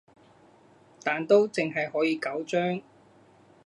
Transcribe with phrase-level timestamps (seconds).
[1.03, 2.81] 但都淨係可以九張